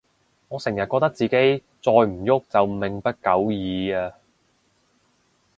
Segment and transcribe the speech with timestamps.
[0.47, 1.29] 我成日覺得自己
[1.79, 3.91] 再唔郁就命不久矣